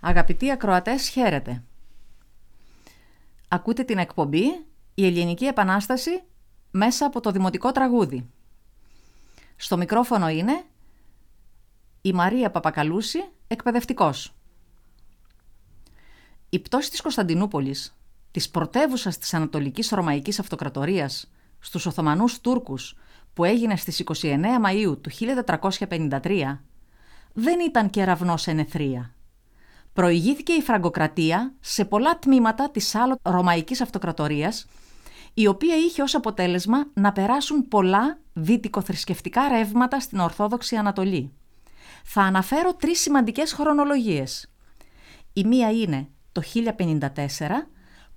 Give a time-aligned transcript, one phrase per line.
[0.00, 1.62] Αγαπητοί ακροατές, χαίρετε.
[3.48, 4.44] Ακούτε την εκπομπή
[4.94, 6.22] «Η Ελληνική Επανάσταση»
[6.70, 8.30] μέσα από το Δημοτικό Τραγούδι.
[9.56, 10.64] Στο μικρόφωνο είναι
[12.02, 14.34] η Μαρία Παπακαλούση, εκπαιδευτικός.
[16.48, 17.96] Η πτώση της Κωνσταντινούπολης,
[18.30, 22.96] της πρωτεύουσας της Ανατολικής Ρωμαϊκής Αυτοκρατορίας, στους Οθωμανούς Τούρκους,
[23.34, 26.64] που έγινε στις 29 Μαΐου του 1453,
[27.32, 29.14] δεν ήταν κεραυνός ενεθρία
[29.92, 34.66] προηγήθηκε η Φραγκοκρατία σε πολλά τμήματα της άλλο Ρωμαϊκής Αυτοκρατορίας,
[35.34, 41.32] η οποία είχε ως αποτέλεσμα να περάσουν πολλά δυτικοθρησκευτικά ρεύματα στην Ορθόδοξη Ανατολή.
[42.04, 44.50] Θα αναφέρω τρεις σημαντικές χρονολογίες.
[45.32, 47.68] Η μία είναι το 1054,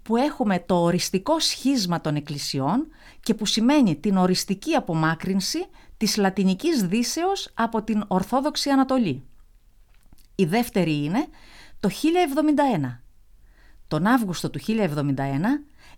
[0.01, 2.87] που έχουμε το οριστικό σχίσμα των εκκλησιών
[3.19, 5.65] και που σημαίνει την οριστική απομάκρυνση
[5.97, 9.23] της Λατινικής Δύσεως από την Ορθόδοξη Ανατολή.
[10.35, 11.27] Η δεύτερη είναι
[11.83, 12.99] το 1071.
[13.87, 15.15] Τον Αύγουστο του 1071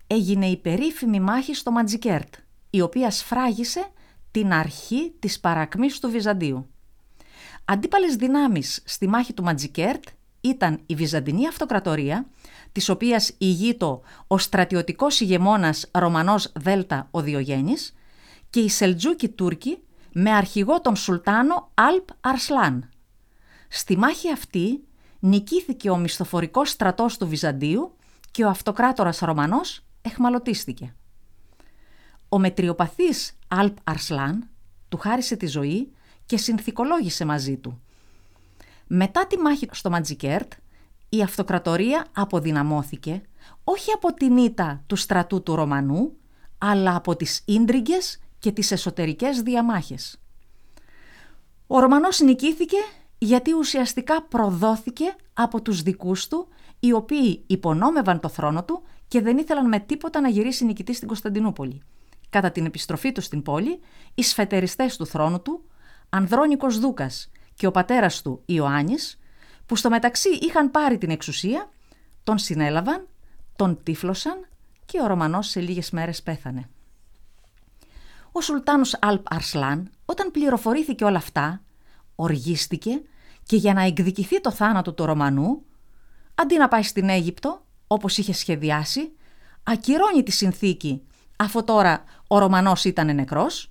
[0.06, 2.34] έγινε η περίφημη μάχη στο Μαντζικέρτ,
[2.70, 3.88] η οποία σφράγισε
[4.30, 6.70] την αρχή της παρακμής του Βυζαντίου.
[7.64, 10.04] Αντίπαλες δυνάμεις στη μάχη του Μαντζικέρτ
[10.40, 12.26] ήταν η Βυζαντινή Αυτοκρατορία,
[12.72, 17.94] της οποίας ηγείτο ο στρατιωτικός ηγεμόνας Ρωμανός Δέλτα ο Διογέννης
[18.50, 19.78] και οι Σελτζούκοι Τούρκοι
[20.12, 22.90] με αρχηγό τον Σουλτάνο Αλπ Αρσλάν.
[23.68, 24.80] Στη μάχη αυτή
[25.26, 27.96] νικήθηκε ο μισθοφορικός στρατός του Βυζαντίου
[28.30, 30.94] και ο αυτοκράτορας Ρωμανός εχμαλωτίστηκε.
[32.28, 34.48] Ο μετριοπαθής Αλπ Αρσλάν
[34.88, 35.92] του χάρισε τη ζωή
[36.26, 37.80] και συνθηκολόγησε μαζί του.
[38.86, 40.52] Μετά τη μάχη στο Μαντζικέρτ,
[41.08, 43.22] η αυτοκρατορία αποδυναμώθηκε
[43.64, 46.12] όχι από την ήττα του στρατού του Ρωμανού,
[46.58, 50.20] αλλά από τις ίντριγκες και τις εσωτερικές διαμάχες.
[51.66, 52.78] Ο Ρωμανός νικήθηκε
[53.18, 56.48] γιατί ουσιαστικά προδόθηκε από τους δικούς του,
[56.80, 61.08] οι οποίοι υπονόμευαν το θρόνο του και δεν ήθελαν με τίποτα να γυρίσει νικητή στην
[61.08, 61.82] Κωνσταντινούπολη.
[62.30, 63.80] Κατά την επιστροφή του στην πόλη,
[64.14, 65.64] οι σφετεριστές του θρόνου του,
[66.08, 69.18] Ανδρώνικος Δούκας και ο πατέρας του Ιωάννης,
[69.66, 71.70] που στο μεταξύ είχαν πάρει την εξουσία,
[72.24, 73.08] τον συνέλαβαν,
[73.56, 74.46] τον τύφλωσαν
[74.84, 76.68] και ο Ρωμανός σε λίγες μέρες πέθανε.
[78.32, 81.62] Ο Σουλτάνος Αλπ Αρσλάν, όταν πληροφορήθηκε όλα αυτά,
[82.14, 83.02] οργίστηκε
[83.46, 85.62] και για να εκδικηθεί το θάνατο του Ρωμανού,
[86.34, 89.12] αντί να πάει στην Αίγυπτο, όπως είχε σχεδιάσει,
[89.62, 91.02] ακυρώνει τη συνθήκη,
[91.36, 93.70] αφού τώρα ο Ρωμανός ήταν νεκρός,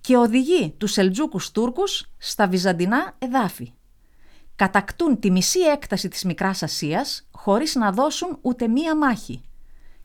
[0.00, 3.72] και οδηγεί τους Σελτζούκους Τούρκους στα Βυζαντινά εδάφη.
[4.56, 9.42] Κατακτούν τη μισή έκταση της Μικράς Ασίας χωρίς να δώσουν ούτε μία μάχη.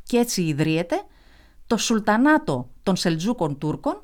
[0.03, 1.03] Και έτσι ιδρύεται
[1.67, 3.99] το Σουλτανάτο των Σελτζούκων Τούρκων,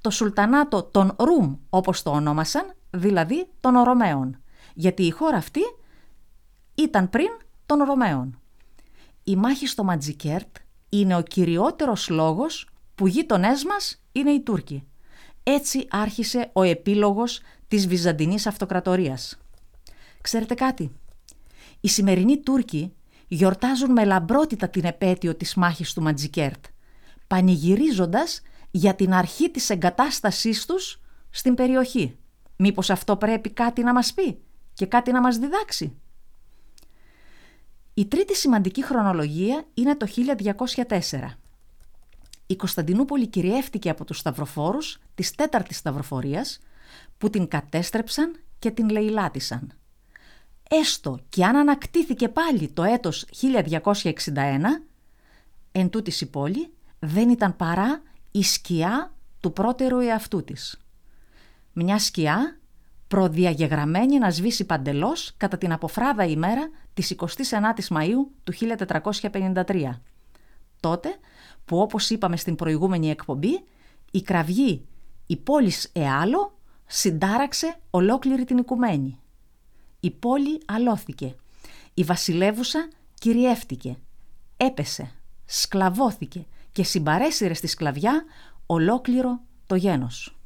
[0.00, 4.42] το Σουλτανάτο των Ρουμ όπως το ονόμασαν δηλαδή των Ρωμαίων,
[4.74, 5.60] γιατί η χώρα αυτή
[6.74, 7.28] ήταν πριν
[7.66, 8.40] των Ρωμαίων.
[9.24, 10.56] Η μάχη στο Ματζικέρτ
[10.88, 14.84] είναι ο κυριότερος λόγος που γείτονές μας είναι οι Τούρκοι.
[15.42, 19.38] Έτσι άρχισε ο επίλογος της Βυζαντινής Αυτοκρατορίας.
[20.20, 20.92] Ξέρετε κάτι,
[21.80, 22.94] οι σημερινοί Τούρκοι
[23.28, 26.64] γιορτάζουν με λαμπρότητα την επέτειο της μάχης του Ματζικέρτ,
[27.26, 28.40] πανηγυρίζοντας
[28.70, 32.18] για την αρχή της εγκατάστασής τους στην περιοχή.
[32.62, 34.38] Μήπως αυτό πρέπει κάτι να μας πει
[34.74, 35.96] και κάτι να μας διδάξει.
[37.94, 41.38] Η τρίτη σημαντική χρονολογία είναι το 1204.
[42.46, 46.60] Η Κωνσταντινούπολη κυριεύτηκε από τους σταυροφόρους της τέταρτης σταυροφορίας
[47.18, 49.72] που την κατέστρεψαν και την λαιλάτισαν.
[50.70, 54.82] Έστω και αν ανακτήθηκε πάλι το έτος 1261,
[55.72, 60.80] εν τούτης η πόλη δεν ήταν παρά η σκιά του πρώτερου εαυτού της
[61.82, 62.58] μια σκιά
[63.08, 68.52] προδιαγεγραμμένη να σβήσει παντελώς κατά την αποφράδα ημέρα της 29ης Μαΐου του
[69.20, 69.90] 1453.
[70.80, 71.08] Τότε
[71.64, 73.64] που όπως είπαμε στην προηγούμενη εκπομπή,
[74.10, 74.86] η κραυγή
[75.26, 79.18] «Η πόλης Εάλο» συντάραξε ολόκληρη την οικουμένη.
[80.00, 81.34] Η πόλη αλώθηκε.
[81.94, 83.96] Η βασιλεύουσα κυριεύτηκε.
[84.56, 85.12] Έπεσε,
[85.44, 88.24] σκλαβώθηκε και συμπαρέσυρε στη σκλαβιά
[88.66, 90.39] ολόκληρο το γένος.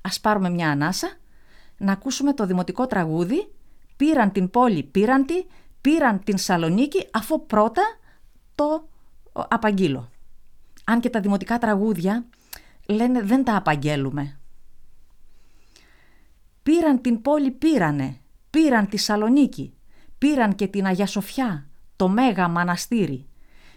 [0.00, 1.16] Ας πάρουμε μια ανάσα,
[1.76, 3.52] να ακούσουμε το δημοτικό τραγούδι
[3.96, 5.34] «Πήραν την πόλη, πήραν τη,
[5.80, 7.82] πήραν την Σαλονίκη, αφού πρώτα
[8.54, 8.88] το
[9.32, 10.10] απαγγείλω».
[10.84, 12.24] Αν και τα δημοτικά τραγούδια
[12.86, 14.38] λένε δεν τα απαγγέλουμε.
[16.62, 18.20] Πήραν την πόλη, πήρανε,
[18.50, 19.74] πήραν τη Σαλονίκη,
[20.18, 21.66] πήραν και την Αγία Σοφιά,
[21.96, 23.28] το Μέγα Μοναστήρι.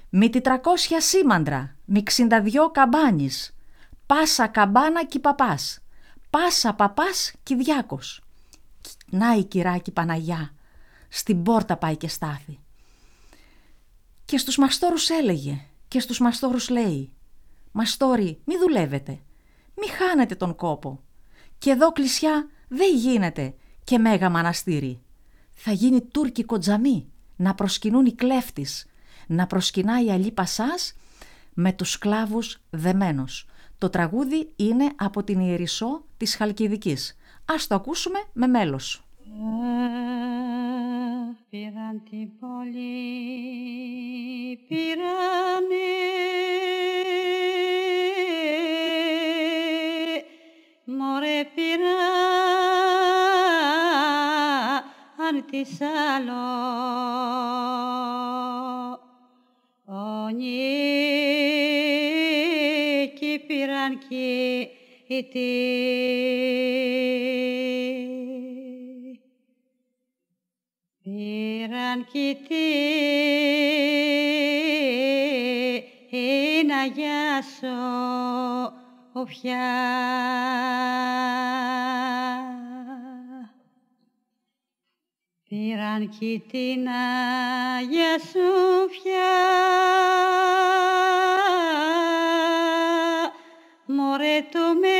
[0.10, 3.56] Μη τη τρακόσια σήμαντρα, μη ξυνταδιό καμπάνης,
[4.06, 5.83] πάσα καμπάνα κι παπάς,
[6.34, 8.22] Πάσα Παπάς Κυδιάκος.
[9.10, 10.54] Να η κυράκι Παναγιά,
[11.10, 12.36] στην πόρτα πάει και στάθη.
[12.36, 12.60] Στην πόρτα πάει και στάθη.
[14.26, 17.14] Και στους μαστόρους έλεγε και στους μαστόρους λέει
[17.72, 19.20] «Μαστόροι, μη δουλεύετε,
[19.76, 21.04] μη χάνετε τον κόπο.
[21.58, 25.02] Και εδώ κλεισιά δεν γίνεται και μέγα μαναστήρι.
[25.54, 28.86] Θα γίνει τουρκικό τζαμί, να προσκυνούν οι κλέφτης,
[29.28, 30.94] να προσκυνάει αλλή Πασάς
[31.54, 33.48] με τους σκλάβους δεμένος.
[33.84, 37.18] Το τραγούδι είναι από την Ιερισσό της Χαλκιδικής.
[37.46, 39.04] Ας το ακούσουμε με μέλος.
[41.50, 42.86] Πήραν την πόλη,
[44.68, 45.04] πήρανε
[50.86, 51.86] μωρέ πήραν
[55.52, 56.64] της άλλο
[63.74, 64.70] ονίκη
[65.08, 65.74] πήραν και
[71.04, 72.64] Πήραν κοιτή
[76.68, 77.68] να γιάσω
[79.26, 79.58] πια.
[85.50, 87.02] Πήραν κοιτή να
[87.90, 89.32] γιάσω πια.
[94.34, 95.00] Μωρέ το με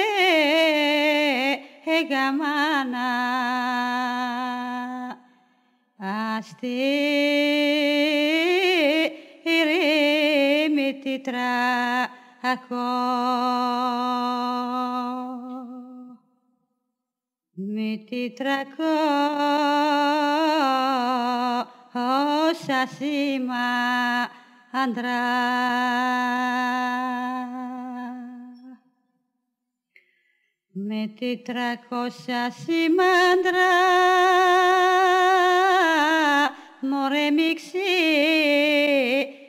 [1.94, 3.12] εγαμάνα
[10.76, 12.12] με τη τραχώ
[17.54, 18.34] με τη
[30.88, 33.72] με τη τρακόσα σήμαντρα
[36.80, 37.78] μωρέ μίξι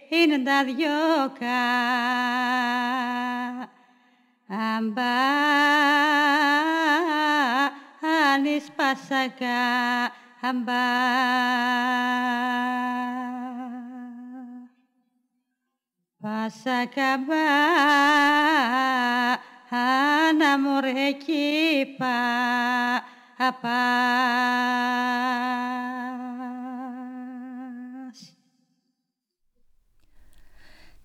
[0.08, 1.32] είναι τα δυο
[4.76, 5.32] αμπά
[8.34, 10.82] ανείς πασακά αμπά.
[16.20, 17.18] Πασακά
[19.74, 22.12] Άννα μωρέ κύπα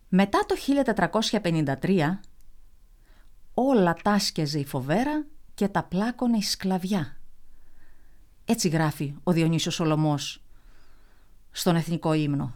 [0.09, 0.55] Μετά το
[1.81, 2.17] 1453
[3.53, 7.17] όλα τάσκεζε η φοβέρα και τα πλάκωνε η σκλαβιά.
[8.45, 10.43] Έτσι γράφει ο Διονύσιος Σολομός
[11.51, 12.55] στον Εθνικό Ύμνο.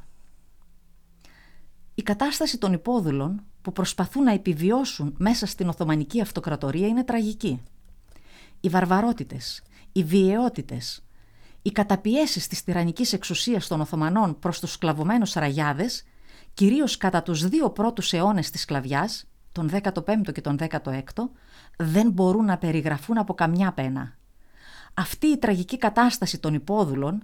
[1.96, 7.62] Η κατάσταση των υπόδουλων που προσπαθούν να επιβιώσουν μέσα στην Οθωμανική Αυτοκρατορία είναι τραγική.
[8.60, 11.04] Οι βαρβαρότητες, οι βιαιότητες,
[11.62, 16.04] οι καταπιέσεις της τυραννικής εξουσίας των Οθωμανών προς τους σκλαβωμένους ραγιάδες,
[16.54, 21.30] κυρίως κατά τους δύο πρώτους αιώνες της σκλαβιάς, τον 15ο και τον 16ο,
[21.78, 24.18] δεν μπορούν να περιγραφούν από καμιά πένα.
[24.94, 27.24] Αυτή η τραγική κατάσταση των υπόδουλων,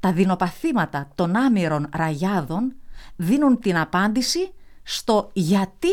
[0.00, 2.74] τα δεινοπαθήματα των άμυρων ραγιάδων,
[3.16, 4.52] δίνουν την απάντηση
[4.88, 5.88] στο γιατί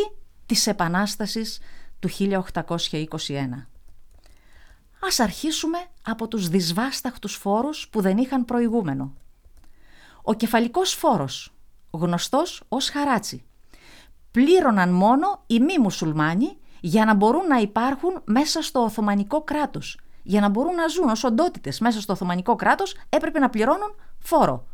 [0.46, 1.60] της Επανάστασης
[2.00, 3.68] του 1821.
[5.00, 9.14] Ας αρχίσουμε από τους δυσβάσταχτους φόρους που δεν είχαν προηγούμενο.
[10.22, 11.54] Ο κεφαλικός φόρος,
[11.92, 13.44] γνωστός ως χαράτσι,
[14.32, 20.00] πλήρωναν μόνο οι μη μουσουλμάνοι για να μπορούν να υπάρχουν μέσα στο Οθωμανικό κράτος.
[20.24, 24.68] Για να μπορούν να ζουν ως οντότητες μέσα στο Οθωμανικό κράτος έπρεπε να πληρώνουν φόρο.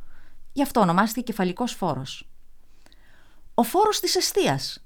[0.54, 2.30] Γι' αυτό ονομάστηκε κεφαλικός φόρος
[3.60, 4.86] ο φόρος της εστίας,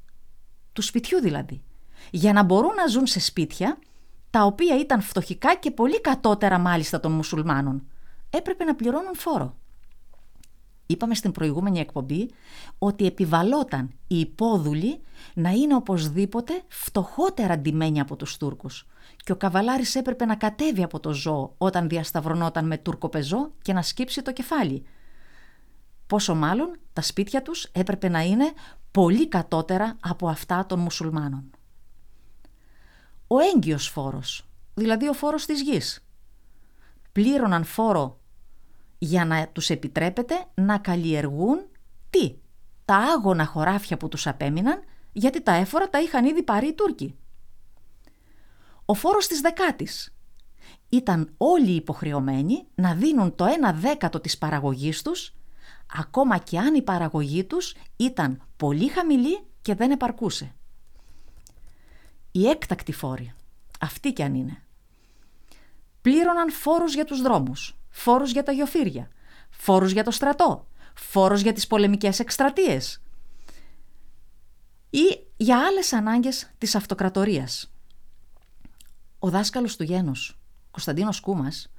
[0.74, 1.64] του σπιτιού δηλαδή,
[2.12, 3.78] για να μπορούν να ζουν σε σπίτια
[4.30, 7.84] τα οποία ήταν φτωχικά και πολύ κατώτερα μάλιστα των μουσουλμάνων.
[8.30, 9.56] Έπρεπε να πληρώνουν φόρο.
[10.86, 12.30] Είπαμε στην προηγούμενη εκπομπή
[12.78, 15.02] ότι επιβαλόταν οι υπόδουλοι
[15.34, 18.88] να είναι οπωσδήποτε φτωχότερα ντυμένοι από τους Τούρκους
[19.24, 23.74] και ο καβαλάρης έπρεπε να κατέβει από το ζώο όταν διασταυρωνόταν με τούρκο πεζό και
[23.74, 24.86] να σκύψει το κεφάλι
[26.14, 28.54] Πόσο μάλλον τα σπίτια τους έπρεπε να είναι
[28.92, 31.50] πολύ κατώτερα από αυτά των μουσουλμάνων.
[33.28, 36.06] Ο έγκυος φόρος, δηλαδή ο φόρος της γης.
[37.12, 38.20] Πλήρωναν φόρο
[38.98, 41.66] για να τους επιτρέπεται να καλλιεργούν
[42.10, 42.36] τι,
[42.86, 47.16] τα άγωνα χωράφια που τους απέμειναν, γιατί τα έφορα τα είχαν ήδη πάρει οι Τούρκοι.
[48.86, 50.16] Ο φόρος της δεκάτης.
[50.90, 55.36] Ήταν όλοι υποχρεωμένοι να δίνουν το ένα δέκατο της παραγωγής τους
[55.96, 60.56] ακόμα και αν η παραγωγή τους ήταν πολύ χαμηλή και δεν επαρκούσε.
[62.32, 63.34] Η έκτακτη φόρη,
[63.80, 64.64] αυτή κι αν είναι.
[66.02, 69.08] πλήρωναν φόρους για τους δρόμους, φόρους για τα γιοφύρια,
[69.50, 73.02] φόρους για το στρατό, φόρος για τις πολεμικές εκστρατείες
[74.90, 77.74] ή για άλλες ανάγκες της αυτοκρατορίας.
[79.20, 80.40] Ο δάσκαλος του γένους,
[80.72, 81.72] Κωνσταντίνος Κούμας,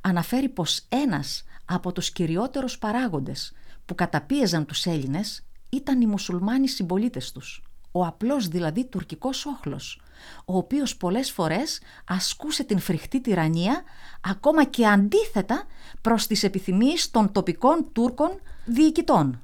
[0.00, 3.52] αναφέρει πως ένας από τους κυριότερους παράγοντες
[3.84, 7.62] που καταπίεζαν τους Έλληνες ήταν οι μουσουλμάνοι συμπολίτες τους.
[7.92, 10.00] Ο απλός δηλαδή τουρκικός όχλος,
[10.44, 13.82] ο οποίος πολλές φορές ασκούσε την φρικτή τυραννία
[14.20, 15.64] ακόμα και αντίθετα
[16.00, 19.42] προς τις επιθυμίες των τοπικών Τούρκων διοικητών.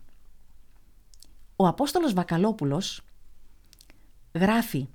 [1.56, 3.02] Ο Απόστολος Βακαλόπουλος
[4.34, 4.88] γράφει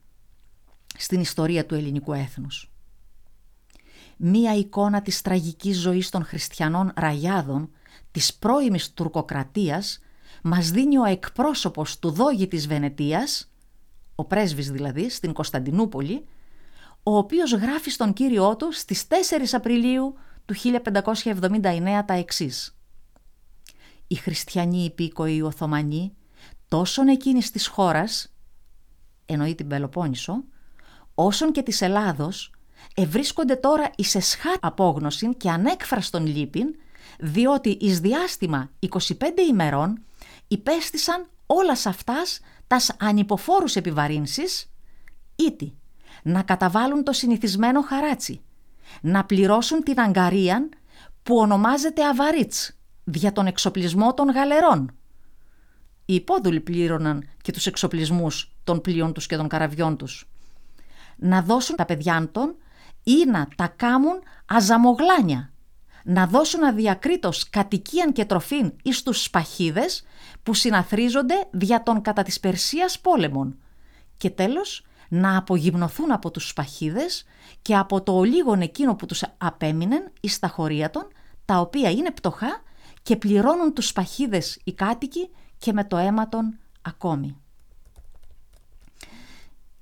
[0.97, 2.72] στην ιστορία του ελληνικού έθνους.
[4.25, 7.69] Μία εικόνα της τραγικής ζωής των χριστιανών ραγιάδων
[8.11, 9.99] της πρώιμης τουρκοκρατίας
[10.43, 13.51] μας δίνει ο εκπρόσωπος του δόγη της Βενετίας,
[14.15, 16.25] ο πρέσβης δηλαδή στην Κωνσταντινούπολη,
[17.03, 19.13] ο οποίος γράφει στον κύριό του στις 4
[19.51, 20.13] Απριλίου
[20.45, 22.77] του 1579 τα εξής.
[24.07, 26.13] Οι χριστιανοί υπήκοοι Οθωμανοί,
[26.67, 28.33] τόσον εκείνης της χώρας,
[29.25, 30.43] εννοεί την Πελοπόννησο,
[31.15, 32.52] όσον και της Ελλάδος,
[32.93, 36.75] ευρίσκονται τώρα εις εσχά απόγνωση και ανέκφραστον λύπην,
[37.19, 38.89] διότι εις διάστημα 25
[39.49, 40.01] ημερών
[40.47, 44.71] υπέστησαν όλας αυτάς τας ανυποφόρους επιβαρύνσεις,
[45.35, 45.77] ήτι
[46.23, 48.41] να καταβάλουν το συνηθισμένο χαράτσι,
[49.01, 50.69] να πληρώσουν την αγκαρίαν
[51.23, 54.91] που ονομάζεται αβαρίτς, δια τον εξοπλισμό των γαλερών.
[56.05, 60.29] Οι υπόδουλοι πλήρωναν και τους εξοπλισμούς των πλοίων τους και των καραβιών τους.
[61.15, 62.55] Να δώσουν τα παιδιά των
[63.03, 65.53] ή να τα κάμουν αζαμογλάνια,
[66.03, 70.03] να δώσουν αδιακρίτως κατοικίαν και τροφήν εις τους σπαχίδες
[70.43, 73.57] που συναθρίζονται δια των κατά της Περσίας πόλεμων
[74.17, 77.25] και τέλος να απογυμνοθούν από τους σπαχίδες
[77.61, 81.07] και από το ολίγον εκείνο που τους απέμεινεν εις τα χωρία των,
[81.45, 82.61] τα οποία είναι πτωχά
[83.03, 87.37] και πληρώνουν τους σπαχίδες οι κάτοικοι και με το αίμα των ακόμη.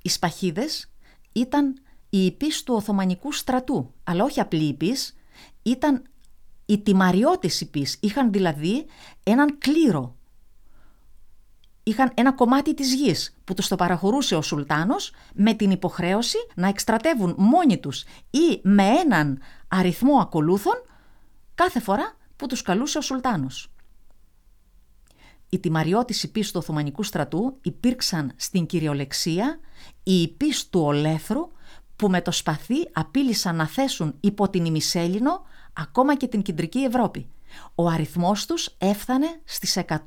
[0.01, 0.91] Οι σπαχίδες
[1.31, 1.81] ήταν
[2.13, 5.17] η υπείς του Οθωμανικού στρατού, αλλά όχι απλή υπείς,
[5.61, 6.03] ήταν
[6.65, 8.85] οι τιμαριώτες υπείς, είχαν δηλαδή
[9.23, 10.15] έναν κλήρο.
[11.83, 16.67] Είχαν ένα κομμάτι της γης που τους το παραχωρούσε ο Σουλτάνος με την υποχρέωση να
[16.67, 20.83] εκστρατεύουν μόνοι τους ή με έναν αριθμό ακολούθων
[21.55, 23.71] κάθε φορά που τους καλούσε ο Σουλτάνος.
[25.49, 29.59] Οι τιμαριώτες υπείς του Οθωμανικού στρατού υπήρξαν στην κυριολεξία
[30.03, 31.51] οι υπείς του Ολέθρου
[32.01, 35.41] που με το σπαθί απείλησαν να θέσουν υπό την ημισέλινο
[35.73, 37.29] ακόμα και την κεντρική Ευρώπη.
[37.75, 39.97] Ο αριθμός τους έφτανε στις 100.000.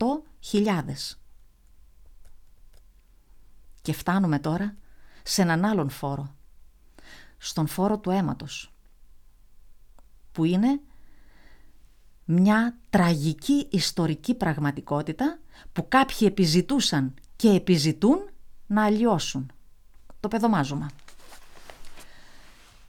[3.83, 4.75] Και φτάνουμε τώρα
[5.23, 6.35] σε έναν άλλον φόρο.
[7.39, 8.73] Στον φόρο του αίματος.
[10.33, 10.81] Που είναι
[12.25, 15.39] μια τραγική ιστορική πραγματικότητα
[15.73, 18.29] που κάποιοι επιζητούσαν και επιζητούν
[18.67, 19.53] να αλλοιώσουν.
[20.21, 20.91] Το παιδομάζωμα.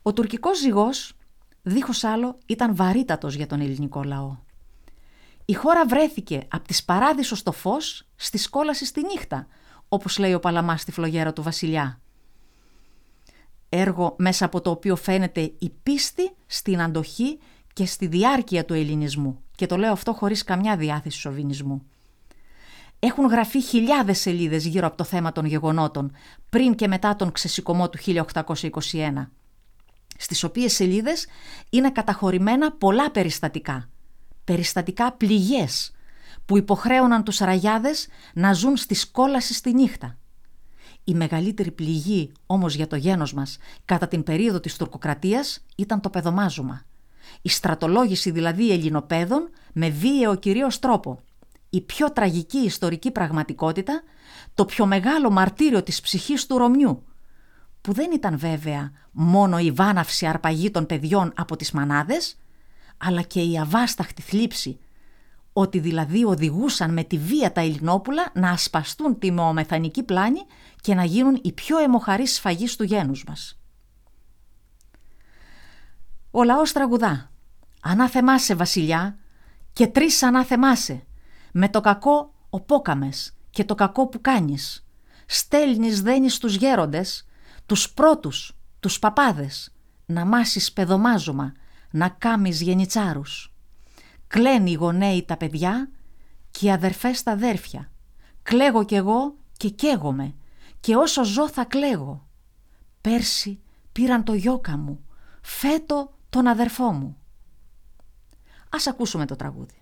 [0.08, 1.14] Ο τουρκικός ζυγός,
[1.62, 4.38] δίχως άλλο, ήταν βαρύτατος για τον ελληνικό λαό.
[5.46, 9.48] Η χώρα βρέθηκε από τις παράδεισος στο φως στη σκόλαση στη νύχτα,
[9.88, 12.02] όπως λέει ο Παλαμάς στη φλογέρα του βασιλιά.
[13.70, 17.40] Έργο μέσα από το οποίο φαίνεται η πίστη στην αντοχή
[17.74, 21.86] και στη διάρκεια του ελληνισμού και το λέω αυτό χωρίς καμιά διάθεση σοβινισμού.
[23.00, 26.12] Έχουν γραφεί χιλιάδες σελίδες γύρω από το θέμα των γεγονότων
[26.50, 27.98] πριν και μετά τον ξεσηκωμό του
[28.32, 29.28] 1821
[30.18, 31.28] στις οποίες σελίδες
[31.70, 33.90] είναι καταχωρημένα πολλά περιστατικά.
[34.44, 35.92] Περιστατικά πληγές
[36.46, 40.18] που υποχρέωναν τους ραγιάδες να ζουν στη σκόλαση στη νύχτα.
[41.04, 46.10] Η μεγαλύτερη πληγή όμως για το γένος μας κατά την περίοδο της τουρκοκρατίας ήταν το
[46.10, 46.82] παιδομάζωμα.
[47.42, 51.20] Η στρατολόγηση δηλαδή ελληνοπαίδων με βίαιο κυρίως τρόπο.
[51.70, 54.04] Η πιο τραγική ιστορική πραγματικότητα,
[54.54, 57.04] το πιο μεγάλο μαρτύριο της ψυχής του Ρωμιού,
[57.86, 62.38] που δεν ήταν βέβαια μόνο η βάναυση αρπαγή των παιδιών από τις μανάδες,
[62.98, 64.80] αλλά και η αβάσταχτη θλίψη,
[65.54, 70.40] ότι δηλαδή οδηγούσαν με τη βία τα Ελληνόπουλα να ασπαστούν τη μεομεθανική πλάνη
[70.82, 73.60] και να γίνουν οι πιο αιμοχαρείς σφαγείς του γένους μας.
[76.32, 77.32] Ο λαός τραγουδά
[77.82, 79.18] «Ανάθεμάσαι βασιλιά»
[79.74, 81.04] και τρεις ανάθεμάσαι
[81.52, 84.88] με το κακό οπόκαμες και το κακό που κάνεις.
[85.26, 87.26] Στέλνεις δένεις τους γέροντες
[87.66, 89.74] τους πρώτους, τους παπάδες,
[90.06, 91.54] να μάσεις παιδομάζωμα,
[91.92, 93.54] να κάμεις γενιτσάρους.
[94.28, 95.90] Κλαίνει οι γονέοι τα παιδιά
[96.52, 97.92] και οι αδερφές τα αδέρφια.
[98.44, 100.36] Κλαίγω κι εγώ και καίγομαι
[100.80, 102.28] και όσο ζω θα κλαίγω.
[103.02, 103.60] Πέρσι
[103.92, 105.06] πήραν το γιόκα μου,
[105.42, 107.18] φέτο τον αδερφό μου.
[108.70, 109.82] Ας ακούσουμε το τραγούδι.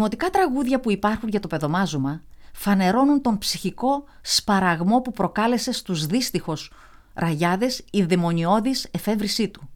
[0.00, 6.72] Δημοτικά τραγούδια που υπάρχουν για το παιδομάζωμα φανερώνουν τον ψυχικό σπαραγμό που προκάλεσε στους δύστιχους
[7.14, 9.68] ραγιάδες η δαιμονιώδης εφεύρησή του.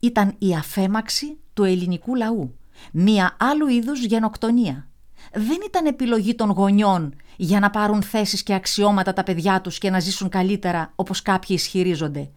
[0.00, 2.58] Ήταν η αφέμαξη του ελληνικού λαού,
[2.92, 4.88] μία άλλου είδους γενοκτονία.
[5.32, 9.90] Δεν ήταν επιλογή των γονιών για να πάρουν θέσεις και αξιώματα τα παιδιά τους και
[9.90, 12.30] να ζήσουν καλύτερα όπως κάποιοι ισχυρίζονται.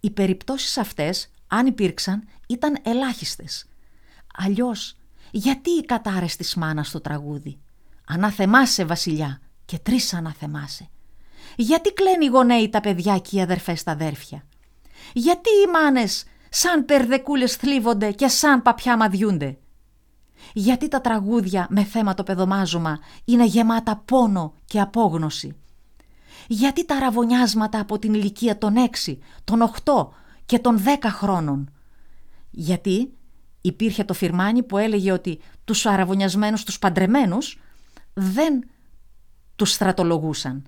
[0.00, 3.66] Οι περιπτώσεις αυτές, αν υπήρξαν, ήταν ελάχιστες.
[4.36, 4.94] Αλλιώς
[5.30, 7.58] γιατί η κατάρες της μάνας στο τραγούδι;
[8.06, 10.88] Αναθεμάσαι βασιλιά και τρεις αναθεμάσαι.
[11.56, 14.44] Γιατί κλαίνει οι γονέοι τα παιδιά και οι αδερφές τα αδέρφια;
[15.12, 19.58] Γιατί οι μάνες σαν περδεκούλες θλίβονται και σαν παπιά μαδιούνται;
[20.54, 25.56] Γιατί τα τραγούδια με θέμα το παιδομάζωμα είναι γεμάτα πόνο και απόγνωση;
[26.48, 28.74] Γιατί τα αραβωνιάσματα από την ηλικία των
[29.06, 30.08] 6, των 8
[30.46, 31.70] και των 10 χρόνων;
[32.50, 33.12] Γιατί
[33.60, 37.58] υπήρχε το φυρμάνι που έλεγε ότι τους αραβωνιασμένους, τους παντρεμένους,
[38.12, 38.68] δεν
[39.56, 40.64] τους στρατολογούσαν.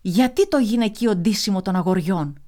[0.00, 2.38] Γιατί το γυναικείο ντύσιμο των αγοριών,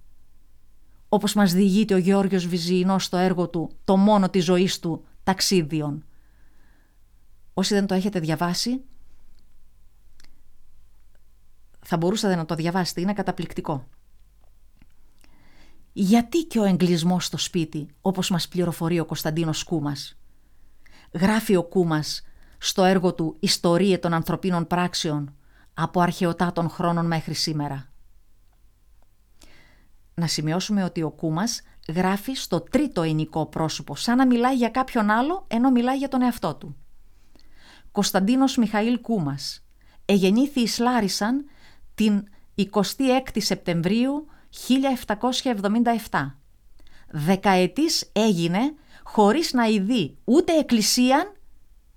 [1.09, 6.05] όπως μας διηγείται ο Γεώργιος Βυζιεινός στο έργο του «Το μόνο της ζωής του ταξίδιον».
[7.55, 8.81] Όσοι δεν το έχετε διαβάσει,
[11.81, 13.89] θα μπορούσατε να το διαβάσετε, είναι καταπληκτικό.
[15.93, 20.19] Γιατί και ο εγκλισμός στο σπίτι, όπως μας πληροφορεί ο Κωνσταντίνος Κούμας;
[21.13, 22.23] Γράφει ο Κούμας
[22.59, 25.35] στο έργο του «Ιστορία των ανθρωπίνων πράξεων»
[25.75, 27.93] από αρχαιοτά των χρόνων μέχρι σήμερα.
[30.15, 35.11] Να σημειώσουμε ότι ο Κούμας γράφει στο τρίτο ενικό πρόσωπο, σαν να μιλάει για κάποιον
[35.11, 36.77] άλλο, ενώ μιλάει για τον εαυτό του.
[37.93, 39.65] Κωνσταντίνος Μιχαήλ Κούμας
[40.05, 41.45] εγεννήθη εις Λάρισαν
[41.95, 42.25] την
[42.57, 44.27] 26η Σεπτεμβρίου
[46.11, 46.35] 1777.
[47.11, 51.33] Δεκαετής έγινε χωρίς να ειδεί ούτε εκκλησίαν,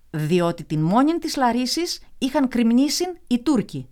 [0.10, 3.90] διότι την μόνη της Λαρίσης είχαν κρυμνήσει οι Τούρκοι,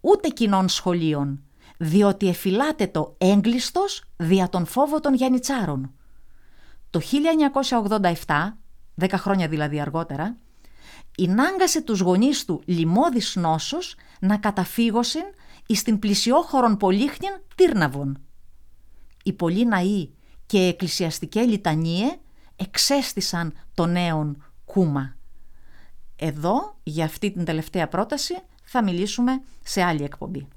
[0.00, 1.42] ούτε κοινών σχολείων,
[1.78, 5.94] διότι εφυλάται το έγκλειστος δια τον φόβο των Γιαννιτσάρων.
[6.90, 7.00] Το
[8.26, 8.58] 1987,
[8.94, 10.36] δέκα χρόνια δηλαδή αργότερα,
[11.18, 15.24] ενάγκασε τους γονείς του λιμώδης νόσος να καταφύγωσιν
[15.70, 18.18] εις την πλησιόχωρον πολύχνην Τύρναβον.
[19.22, 20.10] Οι πολλοί ναοί
[20.46, 22.18] και εκκλησιαστικέ λιτανίε
[22.56, 25.16] εξέστησαν το νέον κούμα.
[26.16, 30.48] Εδώ, για αυτή την τελευταία πρόταση, θα μιλήσουμε σε άλλη εκπομπή.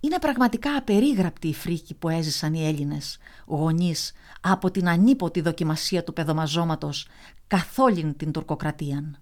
[0.00, 6.12] Είναι πραγματικά απερίγραπτη η φρίκη που έζησαν οι Έλληνες, γονείς, από την ανίποτη δοκιμασία του
[6.12, 7.06] παιδομαζώματος
[7.46, 9.20] καθ' όλην την τουρκοκρατία.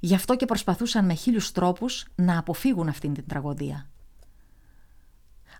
[0.00, 3.88] Γι' αυτό και προσπαθούσαν με χίλιους τρόπους να αποφύγουν αυτήν την τραγωδία.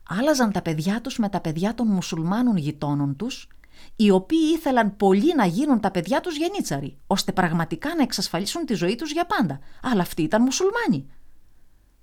[0.09, 3.49] Άλλαζαν τα παιδιά τους με τα παιδιά των μουσουλμάνων γειτόνων τους,
[3.97, 8.75] οι οποίοι ήθελαν πολύ να γίνουν τα παιδιά τους γενίτσαροι, ώστε πραγματικά να εξασφαλίσουν τη
[8.75, 9.59] ζωή τους για πάντα.
[9.83, 11.07] Αλλά αυτοί ήταν μουσουλμάνοι.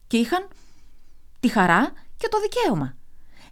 [0.07, 0.47] Και είχαν
[1.39, 2.97] τη χαρά και το δικαίωμα.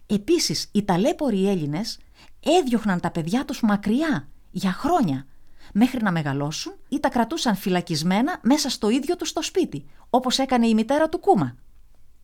[0.06, 1.98] Επίσης, οι ταλέποροι Έλληνες
[2.40, 5.26] έδιωχναν τα παιδιά τους μακριά για χρόνια,
[5.72, 10.66] μέχρι να μεγαλώσουν ή τα κρατούσαν φυλακισμένα μέσα στο ίδιο τους το σπίτι, όπως έκανε
[10.66, 11.56] η μητέρα του Κούμα,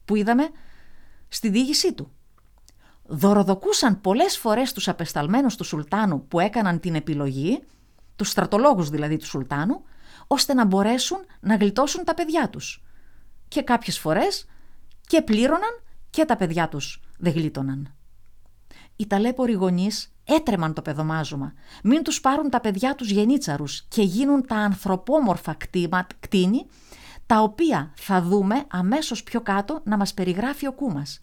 [0.04, 0.48] που είδαμε
[1.28, 2.12] στη διήγησή του.
[3.02, 7.62] Δωροδοκούσαν πολλές φορές τους απεσταλμένους του Σουλτάνου που έκαναν την επιλογή,
[8.16, 9.82] τους στρατολόγους δηλαδή του Σουλτάνου,
[10.26, 12.82] ώστε να μπορέσουν να γλιτώσουν τα παιδιά τους.
[13.48, 14.46] Και κάποιες φορές
[15.06, 17.94] και πλήρωναν και τα παιδιά τους δεν γλίτωναν.
[18.96, 21.52] Οι ταλέποροι γονείς έτρεμαν το παιδομάζωμα.
[21.82, 25.56] Μην τους πάρουν τα παιδιά τους γενίτσαρους και γίνουν τα ανθρωπόμορφα
[26.20, 26.66] κτίνη,
[27.26, 31.20] τα οποία θα δούμε αμέσως πιο κάτω να μας περιγράφει ο Κούμας.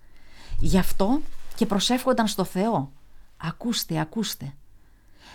[0.60, 1.22] Γι' αυτό
[1.56, 2.91] και προσεύχονταν στο Θεό.
[3.38, 4.54] Ακούστε, ακούστε.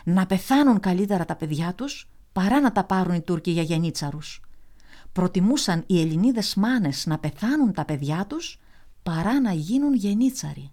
[0.04, 4.42] Να πεθάνουν καλύτερα τα παιδιά τους παρά να τα πάρουν οι Τούρκοι για γενίτσαρους.
[5.12, 8.60] Προτιμούσαν οι Ελληνίδες μάνες να πεθάνουν τα παιδιά τους
[9.02, 10.70] παρά να γίνουν γενίτσαροι.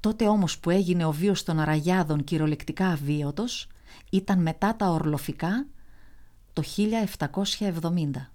[0.00, 3.68] Τότε όμως που έγινε ο βίος των Αραγιάδων κυριολεκτικά αβίωτος
[4.10, 5.66] ήταν μετά τα ορλοφικά
[6.52, 8.30] το 1770.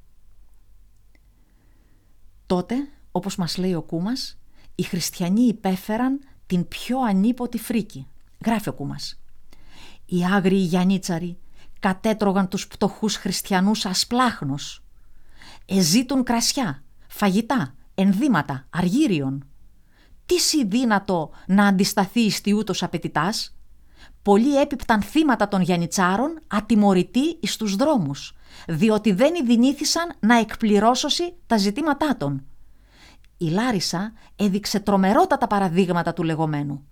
[2.46, 2.76] Τότε,
[3.12, 4.38] όπως μας λέει ο Κούμας,
[4.76, 8.08] οι χριστιανοί υπέφεραν την πιο ανίποτη φρίκη.
[8.46, 9.20] Γράφει ο Κούμας.
[10.06, 11.38] Οι άγριοι Γιαννίτσαροι
[11.80, 14.84] κατέτρωγαν τους πτωχούς χριστιανούς ασπλάχνος.
[15.66, 19.46] Εζήτουν κρασιά, φαγητά, ενδύματα, αργύριον.
[20.26, 23.56] Τι δύνατο να αντισταθεί εις ούτως απαιτητάς;
[24.22, 28.36] Πολλοί έπιπταν θύματα των Γιαννιτσάρων ατιμωρητοί εις τους δρόμους,
[28.68, 32.46] διότι δεν ειδηνήθησαν να εκπληρώσωσει τα ζητήματά των.
[33.38, 36.88] Η Λάρισα έδειξε τρομερότατα παραδείγματα του λεγόμενου.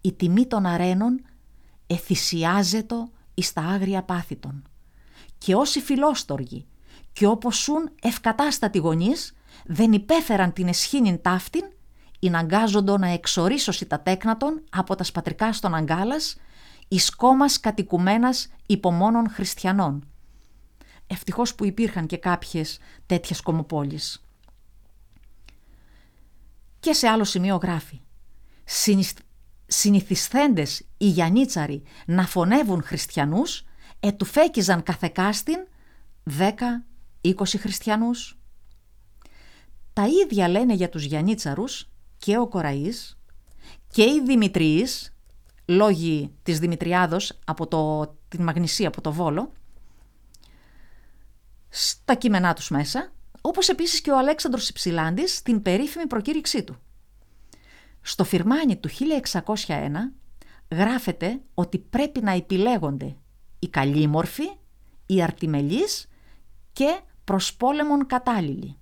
[0.00, 1.20] Η τιμή των αρένων
[1.86, 2.94] εθυσιάζεται
[3.34, 4.62] εις τα άγρια πάθη των.
[5.38, 6.66] Και όσοι φιλόστοργοι
[7.12, 9.32] και όπως σουν ευκατάστατοι γονείς
[9.64, 11.64] δεν υπέφεραν την εσχήνην ταύτην
[12.20, 16.36] ειναγκάζοντο να εξορίσωσει τα τέκνατον από τας σπατρικά στον αγκάλας
[16.88, 20.04] εις κόμμας κατοικουμένας υπομόνων χριστιανών.
[21.06, 24.24] Ευτυχώς που υπήρχαν και κάποιες τέτοιες κομοπόλεις.
[26.80, 28.00] Και σε άλλο σημείο γράφει
[29.66, 32.26] «Συνηθισθέντες οι Γιαννίτσαροι να
[32.82, 33.64] χριστιανούς
[34.00, 35.66] ετουφέκιζαν καθεκάστην
[36.22, 36.84] δέκα,
[37.20, 38.38] είκοσι χριστιανούς».
[39.92, 41.89] Τα ίδια λένε για τους Γιαννίτσαρους
[42.20, 43.18] και ο Κοραής
[43.92, 45.12] και οι Δημητρίες,
[45.64, 49.52] λόγοι της Δημητριάδος από το, την Μαγνησία από το Βόλο,
[51.68, 56.76] στα κείμενά τους μέσα, όπως επίσης και ο Αλέξανδρος Υψηλάντης στην περίφημη προκήρυξή του.
[58.00, 58.88] Στο φυρμάνι του
[59.54, 59.66] 1601
[60.70, 63.16] γράφεται ότι πρέπει να επιλέγονται
[63.58, 64.50] οι καλήμορφοι,
[65.06, 66.08] οι αρτιμελείς
[66.72, 68.79] και προς πόλεμον κατάλληλοι.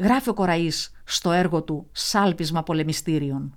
[0.00, 3.54] Γράφει ο Κοραής στο έργο του «Σάλπισμα πολεμιστήριων».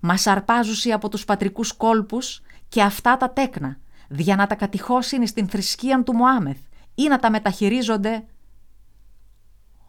[0.00, 3.78] Μας αρπάζουσι από τους πατρικούς κόλπους και αυτά τα τέκνα,
[4.08, 6.58] για να τα κατηχώσουν στην θρησκεία του Μωάμεθ
[6.94, 8.24] ή να τα μεταχειρίζονται.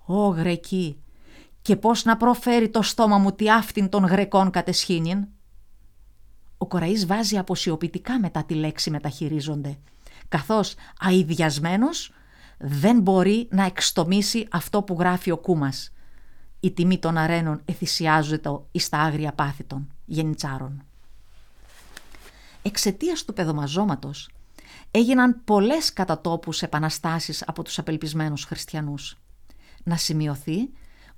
[0.06, 1.02] Ω Γρεκή,
[1.62, 5.28] και πώς να προφέρει το στόμα μου τι αυτήν των Γρεκών κατεσχήνιν.
[6.58, 9.78] Ο Κοραής βάζει αποσιοποιητικά μετά τη λέξη μεταχειρίζονται,
[10.28, 12.12] καθώς αειδιασμένος
[12.64, 15.94] δεν μπορεί να εξτομίσει αυτό που γράφει ο Κούμας.
[16.60, 20.84] Η τιμή των αρένων εθυσιάζεται εις τα άγρια πάθη των γενιτσάρων.
[22.62, 24.30] Εξαιτίας του παιδομαζώματος
[24.92, 29.18] έγιναν πολλές κατατόπους επαναστάσεις από τους απελπισμένους χριστιανούς.
[29.84, 30.70] Να σημειωθεί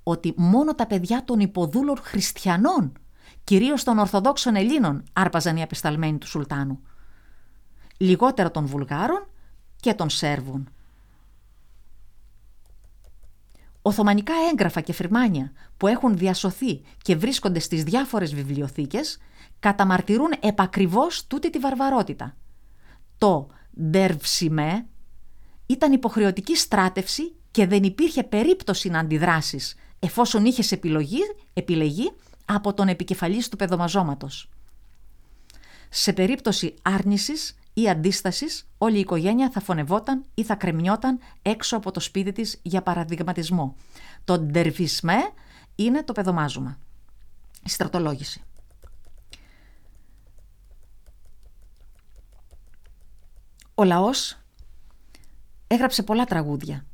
[0.02, 2.92] ότι μόνο τα παιδιά των υποδούλων χριστιανών,
[3.44, 6.80] κυρίως των Ορθοδόξων Ελλήνων, άρπαζαν οι απεσταλμένοι του Σουλτάνου.
[7.96, 9.26] Λιγότερα των Βουλγάρων
[9.80, 10.68] και των Σέρβων.
[13.86, 19.18] Οθωμανικά έγγραφα και φρυμάνια που έχουν διασωθεί και βρίσκονται στις διάφορες βιβλιοθήκες
[19.60, 22.36] καταμαρτυρούν επακριβώς τούτη τη βαρβαρότητα.
[23.18, 23.48] Το
[23.90, 24.86] «ντερβσιμέ»
[25.66, 31.20] ήταν υποχρεωτική στράτευση και δεν υπήρχε περίπτωση να αντιδράσεις εφόσον είχες επιλογή,
[31.52, 32.12] επιλεγεί
[32.44, 34.48] από τον επικεφαλής του παιδομαζώματος.
[35.90, 41.90] Σε περίπτωση άρνησης ή αντίστασης, όλη η οικογένεια θα φωνευόταν ή θα κρεμνιόταν έξω από
[41.90, 43.76] το σπίτι της για παραδειγματισμό.
[44.24, 45.18] Το ντερβισμέ
[45.74, 46.78] είναι το παιδομάζουμα.
[47.64, 48.42] Η στρατολόγηση.
[53.74, 54.38] Ο λαός
[55.66, 56.84] έγραψε πολλά τραγούδια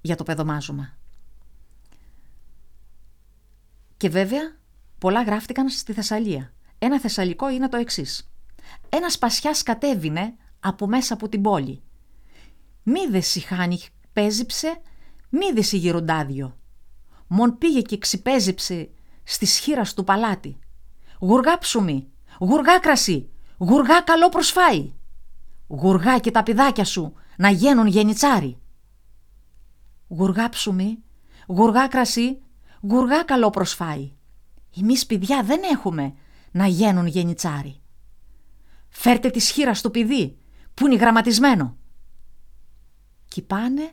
[0.00, 0.96] για το παιδομάζουμα.
[3.96, 4.56] Και βέβαια
[4.98, 6.52] πολλά γράφτηκαν στη Θεσσαλία.
[6.78, 8.30] Ένα θεσσαλικό είναι το εξής.
[8.96, 11.82] Ένας πασιάς κατέβηνε από μέσα από την πόλη.
[12.82, 13.00] Μη
[13.34, 13.80] η χάνη
[14.12, 14.80] πέζιψε,
[15.28, 16.56] μη η γυροντάδιο.
[17.26, 18.90] Μον πήγε και ξυπέζιψε
[19.24, 20.58] στη σχήρα του παλάτι.
[21.20, 22.08] Γουργά ψουμί,
[22.40, 23.28] γουργά κρασί,
[23.58, 24.92] γουργά καλό προσφάει.
[25.68, 28.58] Γουργά και τα πιδάκια σου να γίνουν γενιτσάρι.
[30.08, 30.98] Γουργά ψουμί,
[31.48, 32.38] γουργά κρασί,
[32.80, 34.12] γουργά καλό προσφάει.
[34.80, 36.14] Εμείς παιδιά δεν έχουμε
[36.50, 37.80] να γίνουν γενιτσάρι.
[38.98, 40.38] Φέρτε τη σχήρα στο πηδί,
[40.74, 41.76] που είναι γραμματισμένο.
[43.28, 43.92] Κι πάνε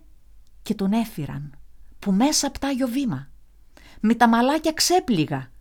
[0.61, 1.59] και τον έφυραν,
[1.99, 3.31] που μέσα πτάγιο βήμα.
[3.99, 5.51] Με τα μαλάκια ξέπληγα,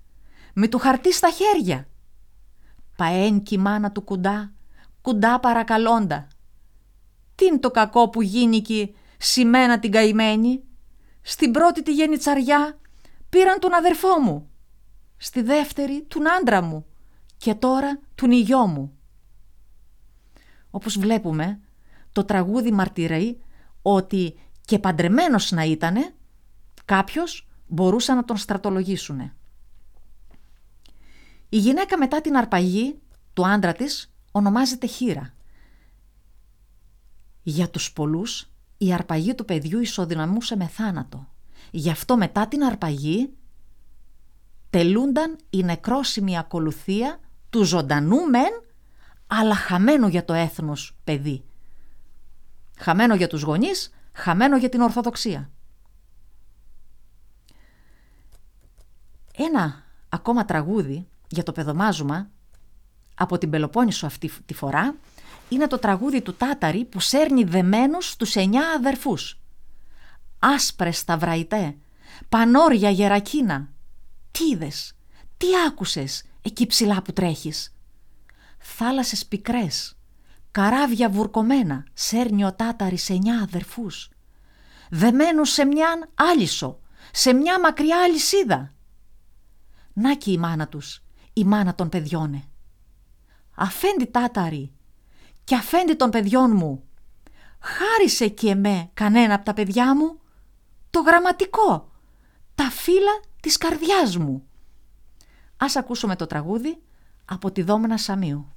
[0.54, 1.88] με το χαρτί στα χέρια.
[2.96, 4.52] Παέν κι η μάνα του κουντά,
[5.00, 6.28] κουντά παρακαλώντα.
[7.34, 10.64] Τι είναι το κακό που γίνηκε σημαίνα την καημένη;
[11.22, 12.80] Στην πρώτη τη γενιτσαριά
[13.28, 14.50] πήραν τον αδερφό μου.
[15.16, 16.86] Στη δεύτερη τον άντρα μου
[17.36, 18.96] και τώρα τον υγιό μου.
[20.74, 21.60] Όπως βλέπουμε,
[22.12, 23.40] το τραγούδι μαρτυρεί
[23.82, 26.14] ότι και παντρεμένος να ήτανε,
[26.84, 29.34] κάποιος μπορούσε να τον στρατολογήσουνε.
[31.48, 33.00] Η γυναίκα μετά την αρπαγή
[33.32, 35.34] του άντρα της ονομάζεται χείρα.
[37.42, 41.28] Για τους πολλούς η αρπαγή του παιδιού ισοδυναμούσε με θάνατο.
[41.70, 43.32] Γι' αυτό μετά την αρπαγή
[44.70, 48.62] τελούνταν η νεκρόσιμη ακολουθία του ζωντανού μεν
[49.40, 51.44] αλλά χαμένο για το έθνος παιδί.
[52.78, 55.50] Χαμένο για τους γονείς, χαμένο για την Ορθοδοξία.
[59.36, 62.30] Ένα ακόμα τραγούδι για το παιδομάζουμα
[63.14, 64.94] από την Πελοπόννησο αυτή τη φορά
[65.48, 69.40] είναι το τραγούδι του Τάταρη που σέρνει δεμένους τους εννιά αδερφούς.
[70.38, 71.76] Άσπρες τα βραϊτέ,
[72.28, 73.68] πανόρια γερακίνα.
[74.30, 74.94] Τι είδες,
[75.36, 77.74] τι άκουσες εκεί ψηλά που τρέχεις;
[78.62, 79.96] Θάλασσες πικρές,
[80.50, 84.10] καράβια βουρκωμένα, σέρνει ο Τάταρης εννιά αδερφούς.
[84.90, 86.80] Δεμένους σε μιαν άλυσο,
[87.12, 88.72] σε μια μακριά αλυσίδα.
[89.92, 92.44] Να και η μάνα τους, η μάνα των παιδιών.
[93.54, 94.72] Αφέντη Τάταρη
[95.44, 96.84] και αφέντη των παιδιών μου,
[97.60, 100.20] χάρισε και εμέ κανένα από τα παιδιά μου,
[100.90, 101.92] το γραμματικό,
[102.54, 104.46] τα φύλλα της καρδιάς μου.
[105.56, 106.82] Ας ακούσουμε το τραγούδι
[107.24, 108.51] από τη Δόμνα Σαμίου.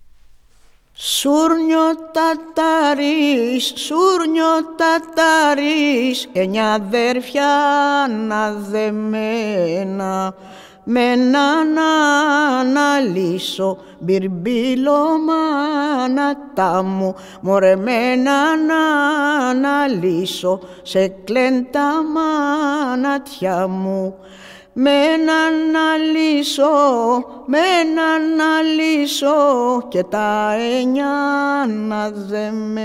[0.97, 7.47] Σούρνιο ταταρίς, σούρνιο ταταρίς, εννιά αδέρφια
[8.03, 9.13] αναδεμένα,
[10.83, 11.77] με έναν
[12.59, 18.71] αναλύσω μπυρμπύλο μάνα μου, μωρέ με έναν
[19.49, 24.15] αναλύσω σε κλέντα μάνατια μου
[24.77, 26.63] με έναν αλύσω,
[27.45, 31.15] με έναν αλύσω και τα εννιά
[31.63, 32.75] αναδεμένα.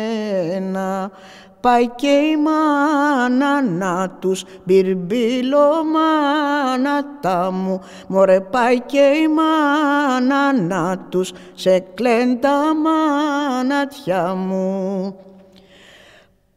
[1.61, 10.63] Πάει και η μάνα να τους μπυρμπύλω μάνα τα μου Μωρέ πάει και η μάνα
[10.63, 15.15] να τους σε κλέντα μάνατια μου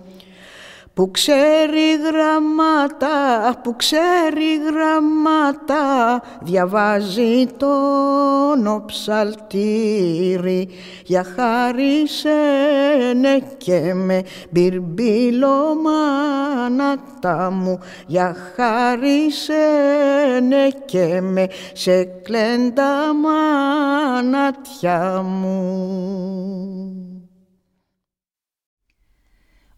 [0.93, 10.69] που ξέρει γραμμάτα, που ξέρει γραμμάτα, διαβάζει τον ψαλτήρι,
[11.05, 23.13] για χάρη σένε και με μπυρμπύλο μάνατα μου, για χάρη σένε και με σε κλέντα
[23.13, 27.12] μάνατια μου.